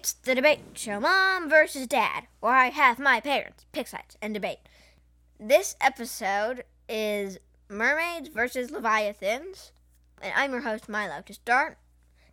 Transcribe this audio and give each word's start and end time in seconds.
It's 0.00 0.14
the 0.14 0.34
debate 0.34 0.60
show, 0.72 0.98
Mom 0.98 1.50
versus 1.50 1.86
Dad, 1.86 2.22
where 2.40 2.54
I 2.54 2.70
have 2.70 2.98
my 2.98 3.20
parents 3.20 3.66
pick 3.70 3.86
sides 3.86 4.16
and 4.22 4.32
debate. 4.32 4.60
This 5.38 5.76
episode 5.78 6.64
is 6.88 7.36
Mermaids 7.68 8.30
versus 8.30 8.70
Leviathans, 8.70 9.72
and 10.22 10.32
I'm 10.34 10.52
your 10.52 10.62
host, 10.62 10.88
Milo. 10.88 11.20
To 11.26 11.34
start, 11.34 11.76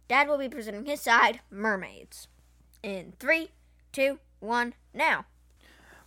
Dad 0.08 0.30
will 0.30 0.38
be 0.38 0.48
presenting 0.48 0.86
his 0.86 1.02
side, 1.02 1.42
Mermaids. 1.52 2.30
In 2.84 3.12
three, 3.20 3.50
two, 3.92 4.20
one, 4.40 4.74
now. 4.94 5.26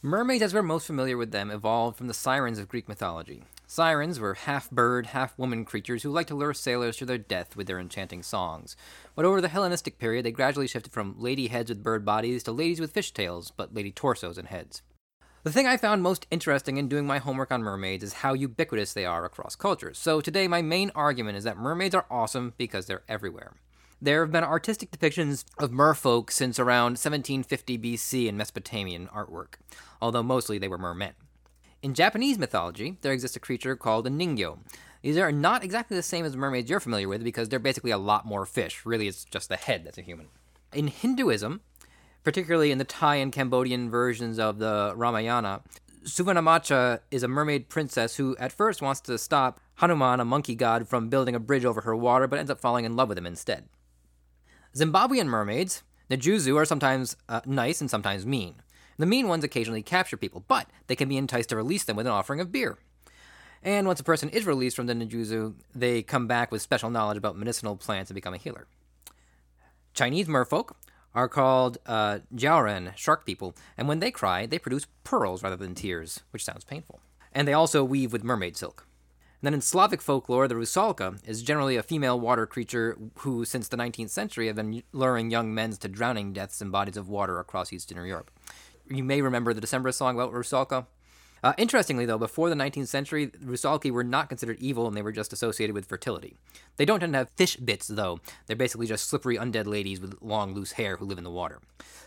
Mermaids, 0.01 0.43
as 0.43 0.55
we're 0.55 0.63
most 0.63 0.87
familiar 0.87 1.19
with 1.19 1.31
them, 1.31 1.51
evolved 1.51 1.99
from 1.99 2.07
the 2.07 2.15
sirens 2.15 2.59
of 2.59 2.69
Greek 2.69 2.89
mythology. 2.89 3.45
Sirens 3.71 4.19
were 4.19 4.35
half 4.35 4.69
bird, 4.69 5.07
half 5.07 5.39
woman 5.39 5.65
creatures 5.65 6.03
who 6.03 6.11
liked 6.11 6.31
to 6.31 6.35
lure 6.35 6.53
sailors 6.53 6.97
to 6.97 7.07
their 7.07 7.19
death 7.19 7.55
with 7.55 7.69
their 7.69 7.79
enchanting 7.79 8.21
songs. 8.21 8.75
But 9.15 9.25
over 9.25 9.41
the 9.41 9.47
Hellenistic 9.47 9.97
period, 9.97 10.25
they 10.25 10.33
gradually 10.33 10.67
shifted 10.67 10.93
from 10.93 11.15
lady 11.17 11.47
heads 11.47 11.69
with 11.69 11.85
bird 11.85 12.05
bodies 12.05 12.43
to 12.43 12.51
ladies 12.51 12.81
with 12.81 12.91
fish 12.91 13.13
tails, 13.13 13.53
but 13.53 13.73
lady 13.73 13.93
torsos 13.93 14.39
and 14.39 14.49
heads. 14.49 14.83
The 15.45 15.53
thing 15.53 15.69
I 15.69 15.77
found 15.77 16.03
most 16.03 16.27
interesting 16.33 16.79
in 16.79 16.89
doing 16.89 17.07
my 17.07 17.19
homework 17.19 17.53
on 17.53 17.63
mermaids 17.63 18.03
is 18.03 18.13
how 18.15 18.35
ubiquitous 18.35 18.93
they 18.93 19.05
are 19.05 19.25
across 19.25 19.55
cultures. 19.55 20.01
So 20.01 20.21
today, 20.21 20.49
my 20.49 20.63
main 20.63 20.91
argument 20.97 21.39
is 21.39 21.45
that 21.45 21.57
mermaids 21.57 21.95
are 21.95 22.07
awesome 22.11 22.55
because 22.59 22.87
they're 22.87 23.05
everywhere. 23.09 23.53
There 24.03 24.23
have 24.23 24.33
been 24.33 24.43
artistic 24.43 24.91
depictions 24.91 25.45
of 25.61 25.71
merfolk 25.71 26.33
since 26.33 26.59
around 26.59 26.99
1750 26.99 27.79
BC 27.79 28.27
in 28.27 28.37
Mesopotamian 28.37 29.07
artwork, 29.15 29.61
although 30.03 30.25
mostly 30.25 30.59
they 30.59 30.67
were 30.67 30.77
mermen. 30.77 31.13
In 31.83 31.95
Japanese 31.95 32.39
mythology, 32.39 32.99
there 33.01 33.13
exists 33.13 33.37
a 33.37 33.41
creature 33.41 33.75
called 33.75 34.07
a 34.07 34.11
ningyo. 34.11 34.59
These 35.01 35.17
are 35.17 35.33
not 35.33 35.65
exactly 35.65 35.97
the 35.97 36.03
same 36.03 36.27
as 36.27 36.37
mermaids 36.37 36.69
you're 36.69 36.79
familiar 36.79 37.09
with 37.09 37.25
because 37.25 37.49
they're 37.49 37.59
basically 37.59 37.91
a 37.91 37.97
lot 37.97 38.27
more 38.27 38.45
fish. 38.45 38.85
Really, 38.85 39.09
it's 39.09 39.25
just 39.25 39.49
the 39.49 39.57
head 39.57 39.85
that's 39.85 39.97
a 39.97 40.03
human. 40.03 40.27
In 40.75 40.89
Hinduism, 40.89 41.63
particularly 42.23 42.71
in 42.71 42.77
the 42.77 42.85
Thai 42.85 43.17
and 43.17 43.33
Cambodian 43.33 43.91
versions 43.91 44.39
of 44.39 44.59
the 44.59 44.93
Ramayana, 44.95 45.63
Suvanamacha 46.05 47.01
is 47.11 47.23
a 47.23 47.29
mermaid 47.29 47.71
princess 47.71 48.17
who 48.17 48.37
at 48.37 48.53
first 48.53 48.83
wants 48.83 49.01
to 49.03 49.17
stop 49.17 49.59
Hanuman, 49.77 50.21
a 50.21 50.25
monkey 50.27 50.55
god, 50.55 50.87
from 50.87 51.09
building 51.09 51.35
a 51.35 51.41
bridge 51.41 51.65
over 51.65 51.81
her 51.83 51.97
water, 51.97 52.27
but 52.27 52.39
ends 52.39 52.51
up 52.51 52.61
falling 52.61 52.85
in 52.85 52.95
love 52.95 53.09
with 53.09 53.17
him 53.17 53.27
instead. 53.27 53.69
Zimbabwean 54.75 55.27
mermaids, 55.27 55.83
Njuzu, 56.11 56.57
are 56.57 56.67
sometimes 56.67 57.17
uh, 57.29 57.41
nice 57.47 57.81
and 57.81 57.91
sometimes 57.91 58.27
mean. 58.27 58.57
The 59.01 59.07
mean 59.07 59.29
ones 59.29 59.45
occasionally 59.45 59.83
capture 59.83 60.19
people, 60.19 60.45
but 60.47 60.69
they 60.87 60.95
can 60.95 61.09
be 61.09 61.17
enticed 61.17 61.49
to 61.49 61.57
release 61.57 61.85
them 61.85 61.97
with 61.97 62.07
an 62.07 62.13
offering 62.13 62.39
of 62.39 62.53
beer. 62.53 62.77
And 63.63 63.87
once 63.87 63.99
a 63.99 64.05
person 64.05 64.29
is 64.29 64.45
released 64.45 64.77
from 64.77 64.89
the 64.89 64.95
Njuzu, 64.95 65.55
they 65.75 66.03
come 66.03 66.27
back 66.27 66.53
with 66.53 66.61
special 66.61 66.91
knowledge 66.91 67.17
about 67.17 67.35
medicinal 67.35 67.77
plants 67.77 68.11
and 68.11 68.15
become 68.15 68.35
a 68.35 68.37
healer. 68.37 68.67
Chinese 69.95 70.29
merfolk 70.29 70.75
are 71.15 71.31
called 71.31 71.79
uh, 71.87 72.19
jiaoren, 72.35 72.95
shark 72.95 73.25
people, 73.25 73.57
and 73.79 73.89
when 73.89 74.01
they 74.01 74.11
cry, 74.11 74.45
they 74.45 74.59
produce 74.59 74.87
pearls 75.03 75.43
rather 75.43 75.57
than 75.57 75.75
tears, 75.75 76.21
which 76.31 76.45
sounds 76.45 76.65
painful. 76.65 77.01
And 77.33 77.49
they 77.49 77.55
also 77.55 77.83
weave 77.83 78.13
with 78.13 78.23
mermaid 78.23 78.55
silk. 78.59 78.87
And 79.41 79.47
then 79.47 79.55
in 79.55 79.63
Slavic 79.63 80.03
folklore, 80.03 80.47
the 80.47 80.57
rusalka 80.57 81.27
is 81.27 81.43
generally 81.43 81.77
a 81.77 81.83
female 81.83 82.21
water 82.21 82.47
creature 82.47 82.99
who, 83.21 83.47
since 83.47 83.67
the 83.67 83.79
19th 83.79 84.11
century, 84.11 84.49
have 84.49 84.57
been 84.57 84.83
luring 84.93 85.31
young 85.31 85.55
men 85.55 85.73
to 85.73 85.89
drowning 85.89 86.35
deaths 86.35 86.61
in 86.61 86.71
bodies 86.71 86.99
of 86.99 87.09
water 87.09 87.39
across 87.39 87.73
Eastern 87.73 88.05
Europe 88.05 88.31
you 88.91 89.05
may 89.05 89.23
remember 89.23 89.55
the 89.55 89.61
December 89.61 89.93
song 89.93 90.17
about 90.17 90.33
Rusalka. 90.33 90.87
Uh, 91.43 91.55
interestingly, 91.57 92.05
though, 92.05 92.19
before 92.19 92.51
the 92.51 92.55
19th 92.55 92.89
century, 92.89 93.29
Rusalki 93.29 93.91
were 93.91 94.05
not 94.05 94.29
considered 94.29 94.59
evil 94.61 94.87
and 94.87 94.95
they 94.95 95.01
were 95.01 95.13
just 95.13 95.33
associated 95.33 95.75
with 95.75 95.87
fertility. 95.87 96.37
They 96.77 96.85
don't 96.85 97.01
tend 97.01 97.15
to 97.15 97.21
have 97.21 97.31
fish 97.31 97.57
bits, 97.57 97.87
though. 97.87 98.21
They're 98.47 98.57
basically 98.57 98.87
just 98.87 99.09
slippery 99.09 99.39
undead 99.39 99.67
ladies 99.67 100.01
with 100.01 100.19
long, 100.21 100.55
loose 100.55 100.73
hair 100.73 100.97
who 100.97 101.07
live 101.07 101.17
in 101.17 101.25
the 101.25 101.31
water. 101.31 101.61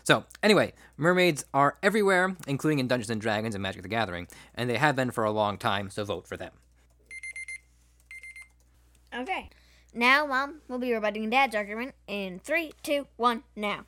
So, 0.04 0.24
anyway, 0.42 0.74
mermaids 0.96 1.44
are 1.52 1.78
everywhere, 1.82 2.36
including 2.46 2.78
in 2.78 2.86
Dungeons 2.86 3.10
and 3.10 3.20
Dragons 3.20 3.54
and 3.56 3.62
Magic 3.62 3.82
the 3.82 3.88
Gathering, 3.88 4.28
and 4.54 4.70
they 4.70 4.76
have 4.76 4.94
been 4.94 5.10
for 5.10 5.24
a 5.24 5.32
long 5.32 5.58
time, 5.58 5.90
so 5.90 6.04
vote 6.04 6.28
for 6.28 6.36
them. 6.36 6.52
Okay. 9.12 9.48
Now, 9.92 10.26
Mom 10.26 10.60
we'll 10.68 10.78
be 10.78 10.92
rebutting 10.92 11.30
Dad's 11.30 11.54
argument 11.54 11.94
in 12.06 12.40
three, 12.40 12.72
two, 12.82 13.06
one, 13.16 13.44
now. 13.56 13.84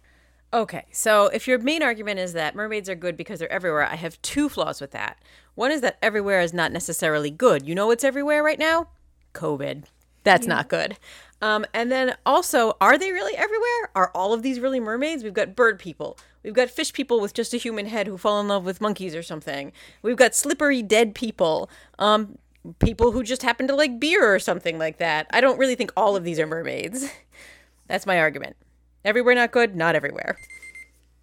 Okay, 0.54 0.86
so 0.92 1.26
if 1.26 1.48
your 1.48 1.58
main 1.58 1.82
argument 1.82 2.20
is 2.20 2.32
that 2.32 2.54
mermaids 2.54 2.88
are 2.88 2.94
good 2.94 3.16
because 3.16 3.40
they're 3.40 3.52
everywhere, 3.52 3.84
I 3.84 3.96
have 3.96 4.20
two 4.22 4.48
flaws 4.48 4.80
with 4.80 4.92
that. 4.92 5.18
One 5.54 5.70
is 5.70 5.80
that 5.80 5.98
everywhere 6.00 6.40
is 6.40 6.54
not 6.54 6.72
necessarily 6.72 7.30
good. 7.30 7.66
You 7.66 7.74
know 7.74 7.88
what's 7.88 8.04
everywhere 8.04 8.42
right 8.42 8.58
now? 8.58 8.88
COVID. 9.34 9.84
That's 10.22 10.46
yeah. 10.46 10.54
not 10.54 10.68
good. 10.68 10.98
Um, 11.42 11.66
and 11.74 11.92
then 11.92 12.16
also, 12.24 12.76
are 12.80 12.96
they 12.96 13.12
really 13.12 13.36
everywhere? 13.36 13.90
Are 13.94 14.10
all 14.14 14.32
of 14.32 14.42
these 14.42 14.58
really 14.58 14.80
mermaids? 14.80 15.22
We've 15.22 15.34
got 15.34 15.54
bird 15.54 15.78
people. 15.78 16.18
We've 16.42 16.54
got 16.54 16.70
fish 16.70 16.92
people 16.92 17.20
with 17.20 17.34
just 17.34 17.52
a 17.52 17.58
human 17.58 17.86
head 17.86 18.06
who 18.06 18.16
fall 18.16 18.40
in 18.40 18.48
love 18.48 18.64
with 18.64 18.80
monkeys 18.80 19.14
or 19.14 19.22
something. 19.22 19.72
We've 20.02 20.16
got 20.16 20.34
slippery 20.34 20.82
dead 20.82 21.14
people. 21.14 21.68
Um, 21.98 22.38
people 22.78 23.12
who 23.12 23.22
just 23.22 23.42
happen 23.42 23.66
to 23.68 23.74
like 23.74 24.00
beer 24.00 24.34
or 24.34 24.38
something 24.38 24.78
like 24.78 24.98
that. 24.98 25.26
I 25.30 25.40
don't 25.40 25.58
really 25.58 25.74
think 25.74 25.92
all 25.96 26.16
of 26.16 26.24
these 26.24 26.38
are 26.38 26.46
mermaids. 26.46 27.08
That's 27.88 28.06
my 28.06 28.18
argument. 28.18 28.56
Everywhere 29.06 29.36
not 29.36 29.52
good, 29.52 29.76
not 29.76 29.94
everywhere. 29.94 30.36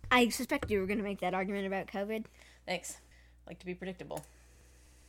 I 0.09 0.29
suspect 0.29 0.71
you 0.71 0.79
were 0.79 0.85
going 0.85 0.99
to 0.99 1.03
make 1.03 1.19
that 1.19 1.33
argument 1.33 1.67
about 1.67 1.87
COVID. 1.87 2.23
Thanks. 2.65 2.99
Like 3.45 3.59
to 3.59 3.65
be 3.65 3.73
predictable. 3.73 4.25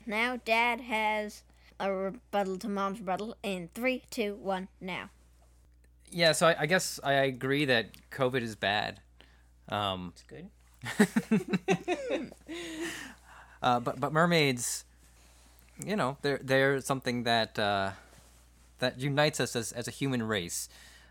Now, 0.07 0.41
Dad 0.45 0.81
has 0.81 1.45
a 1.79 1.93
rebuttal 1.93 2.59
to 2.59 2.69
Mom's 2.69 2.99
rebuttal 2.99 3.37
in 3.45 3.71
three, 3.77 4.03
two, 4.11 4.35
one, 4.35 4.67
now. 4.81 5.11
Yeah, 6.11 6.33
so 6.33 6.49
I, 6.49 6.63
I 6.63 6.67
guess 6.67 6.99
I 7.05 7.13
agree 7.13 7.65
that 7.67 7.91
COVID 8.11 8.43
is 8.43 8.57
bad. 8.57 8.99
Um, 9.69 10.13
it's 10.17 10.25
good. 10.25 10.51
uh, 13.63 13.79
but 13.79 14.01
but 14.01 14.13
mermaids, 14.13 14.85
you 15.87 15.95
know, 15.95 16.17
they're 16.23 16.41
they're 16.43 16.81
something 16.81 17.23
that 17.23 17.57
uh, 17.57 17.93
that 18.81 18.99
unites 18.99 19.39
us 19.39 19.55
as 19.55 19.71
as 19.71 19.87
a 19.87 19.93
human 19.93 20.25
race. 20.25 20.69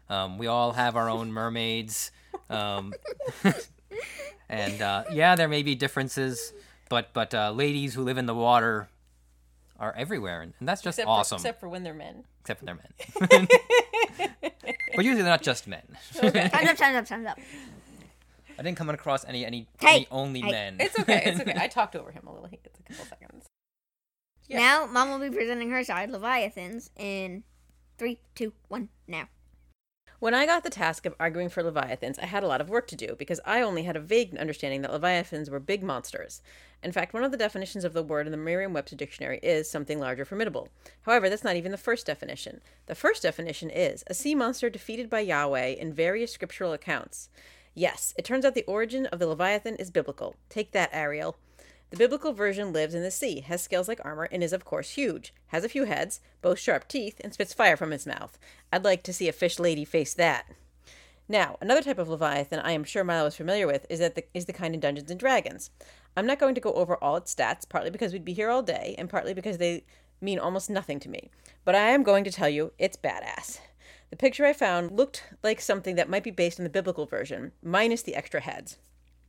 Um, 0.09 0.37
we 0.37 0.47
all 0.47 0.73
have 0.73 0.95
our 0.95 1.09
own 1.09 1.31
mermaids. 1.31 2.11
Um, 2.49 2.93
and 4.49 4.81
uh, 4.81 5.03
yeah, 5.11 5.35
there 5.35 5.47
may 5.47 5.63
be 5.63 5.75
differences, 5.75 6.53
but 6.89 7.13
but 7.13 7.33
uh, 7.33 7.51
ladies 7.51 7.93
who 7.93 8.03
live 8.03 8.17
in 8.17 8.25
the 8.25 8.35
water 8.35 8.89
are 9.79 9.93
everywhere, 9.97 10.41
and, 10.41 10.53
and 10.59 10.67
that's 10.67 10.81
just 10.81 10.99
except 10.99 11.09
awesome. 11.09 11.37
For, 11.37 11.41
except 11.41 11.59
for 11.59 11.69
when 11.69 11.83
they're 11.83 11.93
men. 11.93 12.23
Except 12.41 12.59
for 12.59 12.65
they're 12.65 12.75
men. 12.75 13.47
but 14.95 15.05
usually 15.05 15.21
they're 15.21 15.31
not 15.31 15.41
just 15.41 15.67
men. 15.67 15.83
Okay. 16.23 16.49
Time's 16.49 16.69
up, 16.69 16.77
time's 16.77 16.97
up, 16.97 17.05
time's 17.05 17.27
up. 17.27 17.39
I 18.57 18.61
didn't 18.61 18.77
come 18.77 18.89
across 18.89 19.25
any 19.25 19.45
any, 19.45 19.67
hey, 19.79 19.95
any 19.95 20.07
only 20.11 20.41
hey. 20.41 20.51
men. 20.51 20.77
It's 20.79 20.97
okay. 20.99 21.23
It's 21.25 21.39
okay. 21.39 21.55
I 21.57 21.67
talked 21.69 21.95
over 21.95 22.11
him 22.11 22.27
a 22.27 22.33
little. 22.33 22.47
He 22.47 22.57
gets 22.57 22.79
a 22.79 22.83
couple 22.83 23.05
seconds. 23.05 23.45
Yeah. 24.47 24.59
Now, 24.59 24.85
Mom 24.85 25.09
will 25.09 25.19
be 25.19 25.35
presenting 25.35 25.69
her 25.71 25.83
side, 25.83 26.11
Leviathans, 26.11 26.91
in 26.97 27.43
three, 27.97 28.19
two, 28.35 28.53
one, 28.67 28.89
now. 29.07 29.27
When 30.23 30.33
I 30.33 30.45
got 30.45 30.63
the 30.63 30.69
task 30.69 31.05
of 31.05 31.15
arguing 31.19 31.49
for 31.49 31.61
Leviathans, 31.61 32.17
I 32.17 32.27
had 32.27 32.43
a 32.43 32.47
lot 32.47 32.61
of 32.61 32.69
work 32.69 32.87
to 32.87 32.95
do 32.95 33.13
because 33.19 33.41
I 33.43 33.59
only 33.59 33.83
had 33.83 33.97
a 33.97 33.99
vague 33.99 34.37
understanding 34.37 34.81
that 34.81 34.93
Leviathans 34.93 35.49
were 35.49 35.59
big 35.59 35.83
monsters. 35.83 36.41
In 36.81 36.93
fact, 36.93 37.13
one 37.13 37.25
of 37.25 37.31
the 37.31 37.37
definitions 37.37 37.83
of 37.83 37.91
the 37.91 38.03
word 38.03 38.25
in 38.25 38.31
the 38.31 38.37
Merriam 38.37 38.71
Webster 38.71 38.95
dictionary 38.95 39.41
is 39.43 39.69
something 39.69 39.99
large 39.99 40.21
or 40.21 40.23
formidable. 40.23 40.69
However, 41.01 41.27
that's 41.27 41.43
not 41.43 41.57
even 41.57 41.73
the 41.73 41.77
first 41.77 42.05
definition. 42.05 42.61
The 42.85 42.95
first 42.95 43.21
definition 43.21 43.69
is 43.69 44.05
a 44.07 44.13
sea 44.13 44.33
monster 44.33 44.69
defeated 44.69 45.09
by 45.09 45.19
Yahweh 45.19 45.75
in 45.77 45.91
various 45.91 46.31
scriptural 46.31 46.71
accounts. 46.71 47.27
Yes, 47.73 48.13
it 48.17 48.23
turns 48.23 48.45
out 48.45 48.55
the 48.55 48.63
origin 48.63 49.07
of 49.07 49.19
the 49.19 49.27
Leviathan 49.27 49.75
is 49.75 49.91
biblical. 49.91 50.37
Take 50.47 50.71
that, 50.71 50.91
Ariel. 50.93 51.35
The 51.93 51.99
biblical 51.99 52.33
version 52.33 52.73
lives 52.73 52.95
in 52.95 53.03
the 53.03 53.11
sea, 53.11 53.41
has 53.41 53.61
scales 53.61 53.87
like 53.87 54.03
armor, 54.03 54.27
and 54.31 54.43
is, 54.43 54.51
of 54.51 54.65
course, 54.65 54.89
huge, 54.89 55.31
has 55.49 55.63
a 55.63 55.69
few 55.69 55.83
heads, 55.83 56.21
both 56.41 56.57
sharp 56.57 56.87
teeth, 56.87 57.21
and 57.23 57.31
spits 57.31 57.53
fire 57.53 57.77
from 57.77 57.93
its 57.93 58.07
mouth. 58.07 58.39
I'd 58.71 58.83
like 58.83 59.03
to 59.03 59.13
see 59.13 59.29
a 59.29 59.31
fish 59.31 59.59
lady 59.59 59.85
face 59.85 60.15
that. 60.15 60.47
Now, 61.29 61.55
another 61.61 61.83
type 61.83 61.99
of 61.99 62.09
Leviathan 62.09 62.61
I 62.61 62.71
am 62.71 62.83
sure 62.83 63.03
Milo 63.03 63.27
is 63.27 63.35
familiar 63.35 63.67
with 63.67 63.85
is 63.91 63.99
that 63.99 64.15
the, 64.15 64.25
is 64.33 64.45
the 64.45 64.53
kind 64.53 64.73
in 64.73 64.79
Dungeons 64.79 65.11
and 65.11 65.19
Dragons. 65.19 65.69
I'm 66.17 66.25
not 66.25 66.39
going 66.39 66.55
to 66.55 66.61
go 66.61 66.73
over 66.73 66.95
all 66.95 67.15
its 67.15 67.35
stats, 67.35 67.69
partly 67.69 67.91
because 67.91 68.11
we'd 68.11 68.25
be 68.25 68.33
here 68.33 68.49
all 68.49 68.63
day, 68.63 68.95
and 68.97 69.07
partly 69.07 69.35
because 69.35 69.59
they 69.59 69.85
mean 70.19 70.39
almost 70.39 70.71
nothing 70.71 70.99
to 71.01 71.09
me. 71.09 71.29
But 71.63 71.75
I 71.75 71.89
am 71.89 72.01
going 72.01 72.23
to 72.23 72.31
tell 72.31 72.49
you 72.49 72.73
it's 72.79 72.97
badass. 72.97 73.59
The 74.09 74.15
picture 74.15 74.47
I 74.47 74.53
found 74.53 74.97
looked 74.97 75.25
like 75.43 75.61
something 75.61 75.93
that 75.97 76.09
might 76.09 76.23
be 76.23 76.31
based 76.31 76.59
on 76.59 76.63
the 76.63 76.71
biblical 76.71 77.05
version, 77.05 77.51
minus 77.61 78.01
the 78.01 78.15
extra 78.15 78.41
heads. 78.41 78.79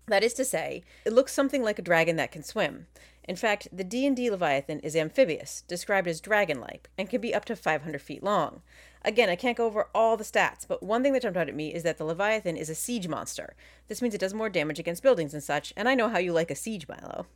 That 0.06 0.23
is 0.23 0.35
to 0.35 0.45
say, 0.45 0.83
it 1.05 1.12
looks 1.12 1.33
something 1.33 1.62
like 1.62 1.79
a 1.79 1.83
dragon 1.83 2.17
that 2.17 2.33
can 2.33 2.43
swim. 2.43 2.87
In 3.27 3.37
fact, 3.37 3.69
the 3.73 3.85
D&D 3.85 4.31
Leviathan 4.31 4.81
is 4.81 4.95
amphibious, 4.95 5.62
described 5.67 6.06
as 6.06 6.21
dragon-like, 6.21 6.91
and 6.99 7.09
can 7.09 7.23
be 7.23 7.35
up 7.35 7.47
to 7.47 7.56
500 7.56 8.03
feet 8.03 8.23
long. 8.23 8.61
Again, 9.03 9.31
I 9.31 9.37
can't 9.37 9.56
go 9.56 9.65
over 9.65 9.89
all 9.95 10.19
the 10.19 10.25
stats, 10.25 10.69
but 10.69 10.83
one 10.83 11.03
thing 11.03 11.15
that 11.15 11.23
jumped 11.23 11.39
out 11.39 11.49
at 11.49 11.55
me 11.55 11.73
is 11.73 11.83
that 11.85 11.97
the 11.97 12.05
Leviathan 12.05 12.56
is 12.56 12.69
a 12.69 12.75
siege 12.75 13.09
monster. 13.09 13.55
This 13.89 14.03
means 14.03 14.15
it 14.15 14.21
does 14.21 14.35
more 14.35 14.51
damage 14.51 14.79
against 14.79 15.03
buildings 15.03 15.33
and 15.33 15.43
such, 15.43 15.73
and 15.75 15.89
I 15.89 15.95
know 15.95 16.11
how 16.11 16.19
you 16.19 16.35
like 16.35 16.50
a 16.50 16.55
siege, 16.55 16.87
Milo. 16.87 17.27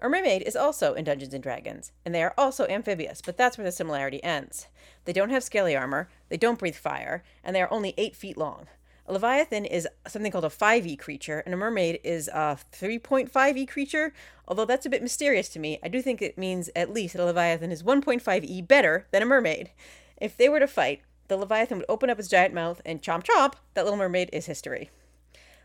A 0.00 0.08
mermaid 0.08 0.42
is 0.42 0.56
also 0.56 0.94
in 0.94 1.04
Dungeons 1.04 1.32
and 1.32 1.42
Dragons, 1.42 1.92
and 2.04 2.14
they 2.14 2.22
are 2.22 2.34
also 2.36 2.66
amphibious, 2.66 3.22
but 3.22 3.38
that's 3.38 3.56
where 3.56 3.64
the 3.64 3.72
similarity 3.72 4.22
ends. 4.22 4.66
They 5.04 5.12
don't 5.14 5.30
have 5.30 5.44
scaly 5.44 5.76
armor, 5.76 6.10
they 6.28 6.36
don't 6.36 6.58
breathe 6.58 6.74
fire, 6.74 7.22
and 7.44 7.54
they 7.56 7.62
are 7.62 7.72
only 7.72 7.94
8 7.96 8.16
feet 8.16 8.36
long. 8.36 8.66
A 9.06 9.12
leviathan 9.12 9.64
is 9.64 9.88
something 10.06 10.30
called 10.30 10.44
a 10.44 10.48
5e 10.48 10.98
creature, 10.98 11.40
and 11.40 11.52
a 11.52 11.56
mermaid 11.56 11.98
is 12.04 12.28
a 12.28 12.56
3.5e 12.72 13.68
creature. 13.68 14.12
Although 14.46 14.64
that's 14.64 14.86
a 14.86 14.90
bit 14.90 15.02
mysterious 15.02 15.48
to 15.50 15.58
me, 15.58 15.80
I 15.82 15.88
do 15.88 16.00
think 16.00 16.22
it 16.22 16.38
means 16.38 16.70
at 16.76 16.92
least 16.92 17.14
that 17.14 17.22
a 17.22 17.26
leviathan 17.26 17.72
is 17.72 17.82
1.5e 17.82 18.68
better 18.68 19.06
than 19.10 19.22
a 19.22 19.26
mermaid. 19.26 19.70
If 20.18 20.36
they 20.36 20.48
were 20.48 20.60
to 20.60 20.68
fight, 20.68 21.02
the 21.26 21.36
leviathan 21.36 21.78
would 21.78 21.86
open 21.88 22.10
up 22.10 22.18
its 22.18 22.28
giant 22.28 22.54
mouth 22.54 22.80
and 22.84 23.02
chomp 23.02 23.24
chomp. 23.24 23.54
That 23.74 23.84
little 23.84 23.98
mermaid 23.98 24.30
is 24.32 24.46
history. 24.46 24.90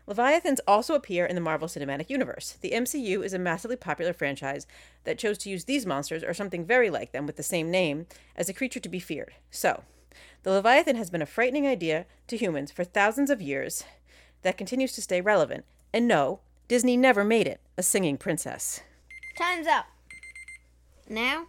Leviathans 0.08 0.60
also 0.66 0.94
appear 0.94 1.26
in 1.26 1.34
the 1.34 1.40
Marvel 1.40 1.68
Cinematic 1.68 2.08
Universe. 2.08 2.56
The 2.62 2.70
MCU 2.70 3.22
is 3.22 3.34
a 3.34 3.38
massively 3.38 3.76
popular 3.76 4.14
franchise 4.14 4.66
that 5.04 5.18
chose 5.18 5.36
to 5.38 5.50
use 5.50 5.64
these 5.64 5.84
monsters, 5.84 6.24
or 6.24 6.32
something 6.32 6.64
very 6.64 6.88
like 6.88 7.12
them 7.12 7.26
with 7.26 7.36
the 7.36 7.42
same 7.42 7.70
name, 7.70 8.06
as 8.34 8.48
a 8.48 8.54
creature 8.54 8.80
to 8.80 8.88
be 8.88 9.00
feared. 9.00 9.34
So, 9.50 9.84
the 10.42 10.50
Leviathan 10.50 10.96
has 10.96 11.10
been 11.10 11.22
a 11.22 11.26
frightening 11.26 11.66
idea 11.66 12.06
to 12.26 12.36
humans 12.36 12.70
for 12.70 12.84
thousands 12.84 13.30
of 13.30 13.42
years 13.42 13.84
that 14.42 14.56
continues 14.56 14.92
to 14.92 15.02
stay 15.02 15.20
relevant. 15.20 15.64
And 15.92 16.06
no, 16.06 16.40
Disney 16.68 16.96
never 16.96 17.24
made 17.24 17.46
it 17.46 17.60
a 17.76 17.82
singing 17.82 18.16
princess. 18.16 18.80
Time's 19.36 19.66
up. 19.66 19.86
Now, 21.08 21.46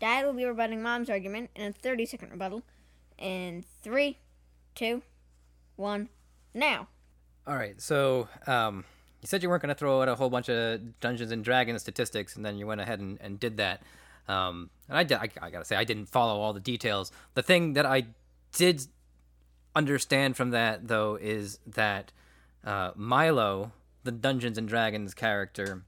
Dad 0.00 0.24
will 0.24 0.34
be 0.34 0.44
rebutting 0.44 0.82
Mom's 0.82 1.10
argument 1.10 1.50
in 1.54 1.66
a 1.66 1.72
30 1.72 2.06
second 2.06 2.30
rebuttal. 2.30 2.62
In 3.18 3.64
three, 3.82 4.18
two, 4.74 5.02
one, 5.76 6.08
now. 6.54 6.88
All 7.46 7.56
right, 7.56 7.80
so 7.80 8.28
um, 8.46 8.84
you 9.22 9.26
said 9.26 9.42
you 9.42 9.48
weren't 9.48 9.62
going 9.62 9.74
to 9.74 9.78
throw 9.78 10.02
out 10.02 10.08
a 10.08 10.14
whole 10.14 10.30
bunch 10.30 10.48
of 10.48 11.00
Dungeons 11.00 11.32
and 11.32 11.42
Dragons 11.42 11.80
statistics, 11.80 12.36
and 12.36 12.44
then 12.44 12.58
you 12.58 12.66
went 12.66 12.80
ahead 12.80 13.00
and, 13.00 13.18
and 13.20 13.40
did 13.40 13.56
that. 13.56 13.82
Um, 14.28 14.70
and 14.88 14.98
I, 14.98 15.04
did, 15.04 15.18
I, 15.18 15.28
I 15.40 15.50
gotta 15.50 15.64
say, 15.64 15.76
I 15.76 15.84
didn't 15.84 16.06
follow 16.06 16.40
all 16.40 16.52
the 16.52 16.60
details. 16.60 17.10
The 17.34 17.42
thing 17.42 17.72
that 17.74 17.86
I 17.86 18.06
did 18.52 18.82
understand 19.74 20.36
from 20.36 20.50
that, 20.50 20.86
though, 20.86 21.16
is 21.16 21.58
that 21.66 22.12
uh, 22.64 22.92
Milo, 22.94 23.72
the 24.04 24.12
Dungeons 24.12 24.58
and 24.58 24.68
Dragons 24.68 25.14
character, 25.14 25.84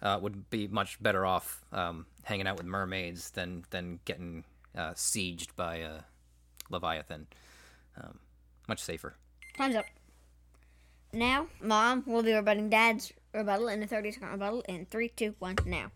uh, 0.00 0.18
would 0.20 0.50
be 0.50 0.68
much 0.68 1.02
better 1.02 1.24
off 1.24 1.64
um, 1.72 2.06
hanging 2.24 2.46
out 2.46 2.56
with 2.56 2.66
mermaids 2.66 3.30
than 3.30 3.64
than 3.70 4.00
getting 4.04 4.44
uh, 4.76 4.90
sieged 4.90 5.54
by 5.56 5.76
a 5.76 6.00
Leviathan. 6.70 7.26
Um, 7.96 8.18
much 8.68 8.80
safer. 8.80 9.14
Time's 9.56 9.76
up. 9.76 9.84
Now, 11.12 11.46
Mom 11.60 12.04
will 12.06 12.22
be 12.22 12.32
rebutting 12.32 12.70
Dad's 12.70 13.12
rebuttal 13.34 13.68
in 13.68 13.82
a 13.82 13.86
30 13.86 14.12
second 14.12 14.30
rebuttal 14.30 14.62
in 14.62 14.86
three, 14.86 15.08
two, 15.08 15.34
one, 15.38 15.56
now. 15.66 15.90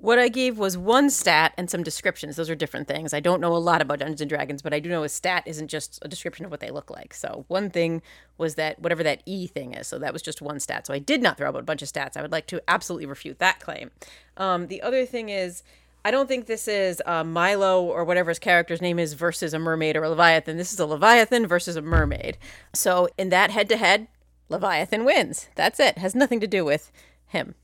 What 0.00 0.18
I 0.18 0.28
gave 0.28 0.56
was 0.56 0.78
one 0.78 1.10
stat 1.10 1.52
and 1.58 1.68
some 1.68 1.82
descriptions. 1.82 2.36
Those 2.36 2.48
are 2.48 2.54
different 2.54 2.88
things. 2.88 3.12
I 3.12 3.20
don't 3.20 3.38
know 3.38 3.54
a 3.54 3.58
lot 3.58 3.82
about 3.82 3.98
Dungeons 3.98 4.22
and 4.22 4.30
Dragons, 4.30 4.62
but 4.62 4.72
I 4.72 4.80
do 4.80 4.88
know 4.88 5.02
a 5.02 5.10
stat 5.10 5.42
isn't 5.44 5.68
just 5.68 5.98
a 6.00 6.08
description 6.08 6.46
of 6.46 6.50
what 6.50 6.60
they 6.60 6.70
look 6.70 6.88
like. 6.88 7.12
So 7.12 7.44
one 7.48 7.68
thing 7.68 8.00
was 8.38 8.54
that 8.54 8.80
whatever 8.80 9.02
that 9.02 9.22
E 9.26 9.46
thing 9.46 9.74
is. 9.74 9.86
So 9.88 9.98
that 9.98 10.14
was 10.14 10.22
just 10.22 10.40
one 10.40 10.58
stat. 10.58 10.86
So 10.86 10.94
I 10.94 11.00
did 11.00 11.20
not 11.20 11.36
throw 11.36 11.48
out 11.48 11.56
a 11.56 11.62
bunch 11.62 11.82
of 11.82 11.88
stats. 11.88 12.16
I 12.16 12.22
would 12.22 12.32
like 12.32 12.46
to 12.46 12.62
absolutely 12.66 13.04
refute 13.04 13.40
that 13.40 13.60
claim. 13.60 13.90
Um, 14.38 14.68
the 14.68 14.82
other 14.82 15.04
thing 15.04 15.28
is. 15.28 15.62
I 16.02 16.10
don't 16.10 16.28
think 16.28 16.46
this 16.46 16.66
is 16.66 17.02
uh, 17.04 17.24
Milo 17.24 17.82
or 17.82 18.06
whatever 18.06 18.30
his 18.30 18.38
character's 18.38 18.80
name 18.80 18.98
is 18.98 19.12
versus 19.12 19.52
a 19.52 19.58
mermaid 19.58 19.98
or 19.98 20.02
a 20.02 20.08
leviathan. 20.08 20.56
This 20.56 20.72
is 20.72 20.80
a 20.80 20.86
leviathan 20.86 21.46
versus 21.46 21.76
a 21.76 21.82
mermaid. 21.82 22.38
So 22.72 23.10
in 23.18 23.28
that 23.28 23.50
head 23.50 23.68
to 23.68 23.76
head, 23.76 24.08
Leviathan 24.48 25.04
wins. 25.04 25.48
That's 25.54 25.78
it. 25.78 25.98
Has 25.98 26.14
nothing 26.14 26.40
to 26.40 26.46
do 26.46 26.64
with 26.64 26.90
him. 27.26 27.54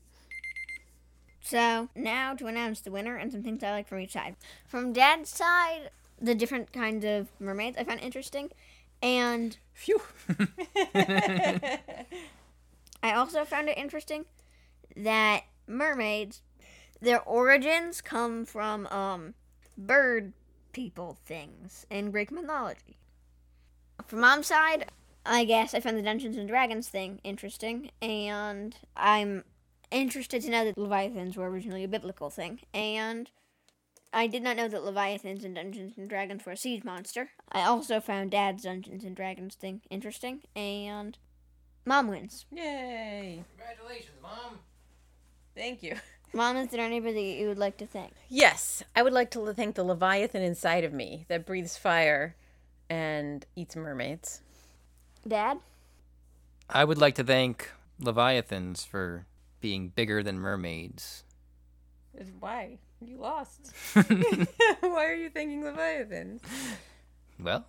So, 1.47 1.87
now 1.95 2.33
to 2.33 2.47
announce 2.47 2.81
the 2.81 2.91
winner 2.91 3.15
and 3.15 3.31
some 3.31 3.41
things 3.41 3.63
I 3.63 3.71
like 3.71 3.87
from 3.87 4.01
each 4.01 4.11
side. 4.11 4.35
From 4.67 4.91
Dad's 4.91 5.29
side, 5.29 5.91
the 6.21 6.35
different 6.35 6.73
kinds 6.73 7.05
of 7.05 7.29
mermaids 7.39 7.77
I 7.77 7.85
found 7.85 8.01
interesting. 8.01 8.49
And 9.01 9.55
Phew. 9.71 10.01
I 13.01 13.13
also 13.13 13.45
found 13.45 13.69
it 13.69 13.77
interesting 13.77 14.25
that 14.97 15.43
mermaids, 15.67 16.41
their 16.99 17.21
origins 17.21 18.01
come 18.01 18.43
from 18.43 18.85
um, 18.87 19.33
bird 19.77 20.33
people 20.73 21.17
things 21.25 21.85
in 21.89 22.11
Greek 22.11 22.29
mythology. 22.29 22.97
From 24.05 24.19
Mom's 24.19 24.47
side, 24.47 24.91
I 25.25 25.45
guess 25.45 25.73
I 25.73 25.79
found 25.79 25.97
the 25.97 26.01
Dungeons 26.01 26.35
and 26.35 26.49
Dragons 26.49 26.89
thing 26.89 27.21
interesting, 27.23 27.91
and 28.01 28.75
I'm 28.97 29.45
interested 29.91 30.41
to 30.41 30.49
know 30.49 30.65
that 30.65 30.77
Leviathans 30.77 31.35
were 31.35 31.49
originally 31.49 31.83
a 31.83 31.87
biblical 31.87 32.29
thing, 32.29 32.59
and 32.73 33.29
I 34.13 34.27
did 34.27 34.43
not 34.43 34.57
know 34.57 34.67
that 34.67 34.83
Leviathans 34.83 35.43
in 35.43 35.53
Dungeons 35.53 35.97
and 35.97 36.09
Dragons 36.09 36.45
were 36.45 36.53
a 36.53 36.57
siege 36.57 36.83
monster. 36.83 37.31
I 37.51 37.61
also 37.61 37.99
found 37.99 38.31
Dad's 38.31 38.63
Dungeons 38.63 39.03
and 39.03 39.15
Dragons 39.15 39.55
thing 39.55 39.81
interesting, 39.89 40.41
and 40.55 41.17
Mom 41.85 42.07
wins. 42.07 42.45
Yay. 42.51 43.43
Congratulations, 43.57 44.17
Mom. 44.21 44.59
Thank 45.55 45.83
you. 45.83 45.95
Mom, 46.33 46.57
is 46.57 46.69
there 46.69 46.81
anybody 46.81 47.37
you 47.39 47.47
would 47.47 47.57
like 47.57 47.77
to 47.77 47.87
thank? 47.87 48.13
Yes, 48.27 48.83
I 48.95 49.01
would 49.01 49.13
like 49.13 49.31
to 49.31 49.53
thank 49.53 49.75
the 49.75 49.83
Leviathan 49.83 50.41
inside 50.41 50.83
of 50.83 50.93
me 50.93 51.25
that 51.29 51.45
breathes 51.45 51.77
fire 51.77 52.35
and 52.89 53.45
eats 53.55 53.75
mermaids. 53.75 54.41
Dad? 55.27 55.59
I 56.69 56.83
would 56.83 56.97
like 56.97 57.15
to 57.15 57.23
thank 57.23 57.71
Leviathans 57.99 58.85
for 58.85 59.25
being 59.61 59.89
bigger 59.89 60.23
than 60.23 60.39
mermaids. 60.39 61.23
Why? 62.39 62.79
You 63.01 63.17
lost. 63.17 63.71
Why 63.93 65.05
are 65.05 65.13
you 65.13 65.29
thanking 65.29 65.63
Leviathan? 65.63 66.39
Well, 67.39 67.65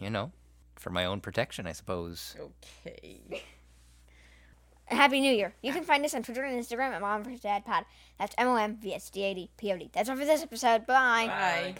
you 0.00 0.10
know, 0.10 0.32
for 0.76 0.90
my 0.90 1.04
own 1.04 1.20
protection, 1.20 1.66
I 1.66 1.72
suppose. 1.72 2.36
Okay. 2.38 3.42
Happy 4.86 5.20
New 5.20 5.32
Year. 5.32 5.54
You 5.62 5.72
can 5.72 5.84
find 5.84 6.04
us 6.04 6.14
on 6.14 6.22
Twitter 6.22 6.44
and 6.44 6.58
Instagram 6.58 6.92
at 6.92 7.00
Mom 7.00 7.24
vs. 7.24 7.40
Dad 7.40 7.64
Pod. 7.64 7.84
That's 8.18 8.34
M 8.38 8.48
O 8.48 8.56
M 8.56 8.76
V 8.76 8.94
S 8.94 9.10
D 9.10 9.22
A 9.24 9.34
D 9.34 9.50
P 9.56 9.72
O 9.72 9.76
D. 9.76 9.90
That's 9.92 10.08
all 10.08 10.16
for 10.16 10.24
this 10.24 10.42
episode. 10.42 10.86
Bye. 10.86 11.26
Bye. 11.26 11.74